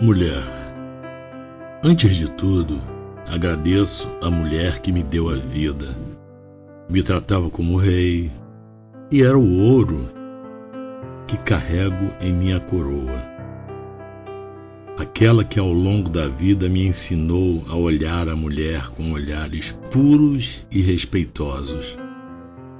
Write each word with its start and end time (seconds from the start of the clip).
Mulher, 0.00 0.44
antes 1.82 2.14
de 2.14 2.30
tudo, 2.30 2.80
agradeço 3.26 4.08
a 4.22 4.30
mulher 4.30 4.78
que 4.78 4.92
me 4.92 5.02
deu 5.02 5.28
a 5.28 5.34
vida. 5.34 5.88
Me 6.88 7.02
tratava 7.02 7.50
como 7.50 7.76
rei 7.76 8.30
e 9.10 9.24
era 9.24 9.36
o 9.36 9.58
ouro 9.58 10.08
que 11.26 11.36
carrego 11.38 12.12
em 12.20 12.32
minha 12.32 12.60
coroa. 12.60 13.24
Aquela 14.96 15.42
que 15.42 15.58
ao 15.58 15.72
longo 15.72 16.08
da 16.08 16.28
vida 16.28 16.68
me 16.68 16.86
ensinou 16.86 17.64
a 17.68 17.74
olhar 17.74 18.28
a 18.28 18.36
mulher 18.36 18.90
com 18.90 19.10
olhares 19.10 19.72
puros 19.90 20.64
e 20.70 20.80
respeitosos. 20.80 21.98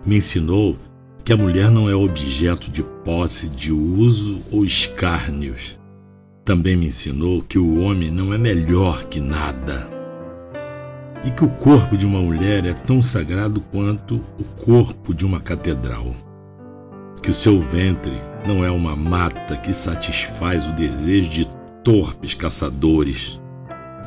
Me 0.07 0.19
ensinou 0.19 0.77
que 1.25 1.33
a 1.33 1.37
mulher 1.37 1.69
não 1.69 1.91
é 1.91 1.97
objeto 1.97 2.71
de 2.71 2.85
posse, 3.05 3.49
de 3.49 3.73
uso 3.73 4.41
ou 4.53 4.65
escárnios 4.65 5.78
também 6.49 6.79
me 6.79 6.87
ensinou 6.87 7.43
que 7.43 7.59
o 7.59 7.83
homem 7.83 8.11
não 8.11 8.33
é 8.33 8.39
melhor 8.39 9.05
que 9.05 9.21
nada 9.21 9.87
e 11.23 11.31
que 11.31 11.45
o 11.45 11.49
corpo 11.51 11.95
de 11.95 12.07
uma 12.07 12.23
mulher 12.23 12.65
é 12.65 12.73
tão 12.73 13.03
sagrado 13.03 13.61
quanto 13.71 14.25
o 14.39 14.45
corpo 14.65 15.13
de 15.13 15.27
uma 15.27 15.41
catedral. 15.41 16.15
Que 17.23 17.29
o 17.29 17.35
seu 17.35 17.61
ventre 17.61 18.19
não 18.47 18.65
é 18.65 18.71
uma 18.71 18.97
mata 18.97 19.59
que 19.59 19.75
satisfaz 19.75 20.67
o 20.67 20.73
desejo 20.73 21.31
de 21.31 21.47
torpes 21.85 22.33
caçadores. 22.33 23.39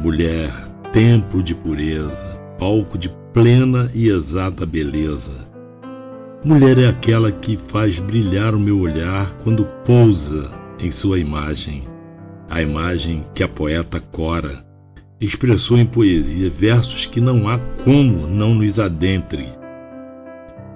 Mulher, 0.02 0.52
templo 0.92 1.44
de 1.44 1.54
pureza, 1.54 2.26
palco 2.58 2.98
de 2.98 3.10
plena 3.32 3.92
e 3.94 4.08
exata 4.08 4.66
beleza. 4.66 5.48
Mulher 6.44 6.80
é 6.80 6.88
aquela 6.88 7.32
que 7.32 7.56
faz 7.56 8.00
brilhar 8.00 8.56
o 8.56 8.60
meu 8.60 8.80
olhar 8.80 9.32
quando 9.44 9.64
pousa 9.86 10.50
em 10.80 10.90
sua 10.90 11.20
imagem 11.20 11.91
a 12.52 12.62
imagem 12.62 13.26
que 13.34 13.44
a 13.44 13.48
poeta 13.48 13.98
Cora 13.98 14.66
expressou 15.22 15.78
em 15.78 15.86
poesia 15.86 16.50
versos 16.50 17.06
que 17.06 17.22
não 17.22 17.48
há 17.48 17.58
como 17.86 18.28
não 18.28 18.54
nos 18.54 18.78
adentre. 18.78 19.48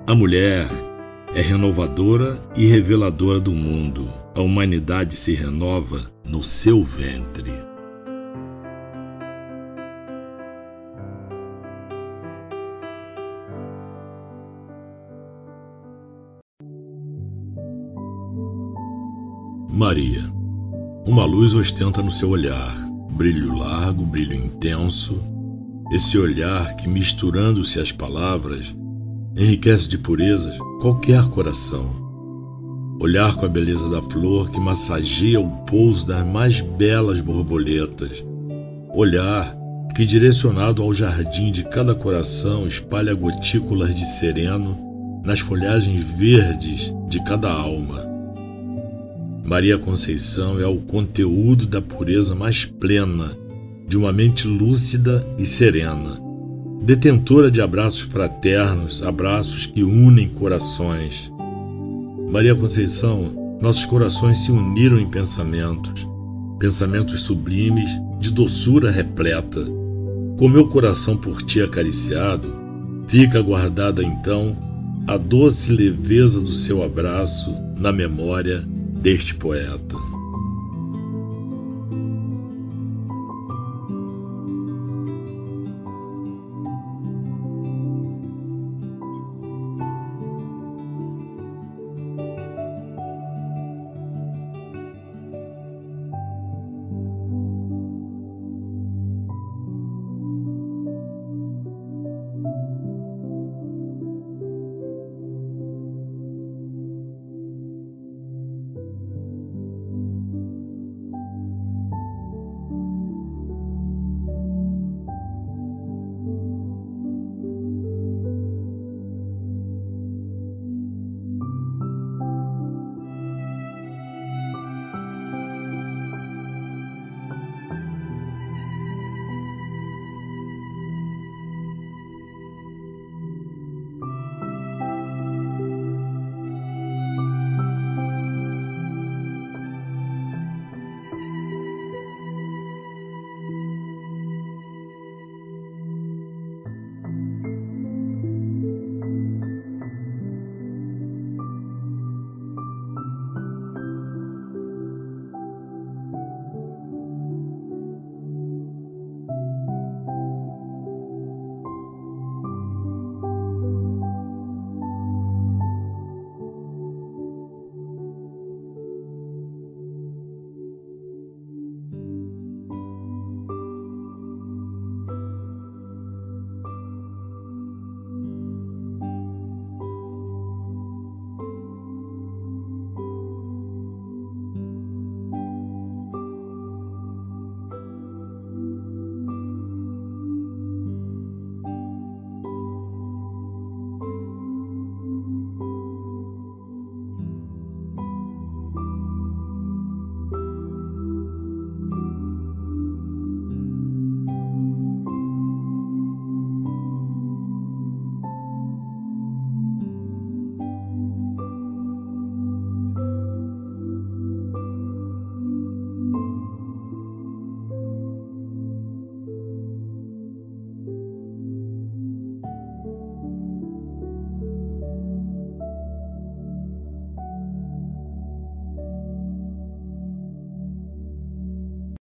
A 0.07 0.15
mulher 0.15 0.65
é 1.33 1.41
renovadora 1.41 2.41
e 2.55 2.65
reveladora 2.65 3.39
do 3.39 3.51
mundo. 3.51 4.07
A 4.33 4.39
humanidade 4.39 5.17
se 5.17 5.33
renova 5.33 6.09
no 6.23 6.41
seu 6.41 6.81
ventre. 6.81 7.51
Maria 19.69 20.35
uma 21.05 21.23
luz 21.23 21.53
ostenta 21.53 22.01
no 22.01 22.11
seu 22.11 22.29
olhar, 22.29 22.75
brilho 23.11 23.55
largo, 23.55 24.03
brilho 24.03 24.33
intenso, 24.33 25.21
esse 25.91 26.17
olhar 26.17 26.75
que, 26.75 26.89
misturando-se 26.89 27.79
às 27.79 27.91
palavras, 27.91 28.75
enriquece 29.35 29.87
de 29.87 29.99
purezas 29.99 30.57
qualquer 30.81 31.23
coração. 31.25 32.03
Olhar 32.99 33.35
com 33.35 33.45
a 33.45 33.49
beleza 33.49 33.87
da 33.87 34.01
flor 34.01 34.49
que 34.49 34.59
massageia 34.59 35.39
o 35.39 35.47
pouso 35.65 36.07
das 36.07 36.25
mais 36.25 36.61
belas 36.61 37.21
borboletas. 37.21 38.25
Olhar 38.91 39.55
que, 39.95 40.05
direcionado 40.05 40.81
ao 40.81 40.91
jardim 40.91 41.51
de 41.51 41.63
cada 41.65 41.93
coração, 41.93 42.65
espalha 42.65 43.13
gotículas 43.13 43.93
de 43.93 44.05
sereno 44.05 44.75
nas 45.23 45.39
folhagens 45.39 46.01
verdes 46.01 46.91
de 47.07 47.23
cada 47.23 47.51
alma 47.51 48.14
Maria 49.45 49.77
Conceição 49.77 50.59
é 50.59 50.65
o 50.65 50.77
conteúdo 50.77 51.67
da 51.67 51.79
pureza 51.79 52.33
mais 52.33 52.65
plena, 52.65 53.37
de 53.87 53.95
uma 53.95 54.11
mente 54.11 54.47
lúcida 54.47 55.23
e 55.37 55.45
serena, 55.45 56.19
detentora 56.81 57.51
de 57.51 57.61
abraços 57.61 57.99
fraternos, 57.99 59.03
abraços 59.03 59.67
que 59.67 59.83
unem 59.83 60.27
corações. 60.29 61.31
Maria 62.27 62.55
Conceição, 62.55 63.57
nossos 63.61 63.85
corações 63.85 64.39
se 64.39 64.51
uniram 64.51 64.99
em 64.99 65.07
pensamentos, 65.07 66.07
pensamentos 66.57 67.21
sublimes, 67.21 67.89
de 68.19 68.31
doçura 68.31 68.89
repleta. 68.89 69.63
Com 70.39 70.49
meu 70.49 70.67
coração 70.67 71.15
por 71.15 71.43
ti 71.43 71.61
acariciado, 71.61 72.51
fica 73.05 73.43
guardada 73.43 74.03
então 74.03 74.57
a 75.05 75.17
doce 75.17 75.71
leveza 75.71 76.39
do 76.41 76.51
seu 76.51 76.81
abraço 76.81 77.55
na 77.77 77.91
memória 77.91 78.67
deste 79.05 79.35
poeta. 79.35 80.14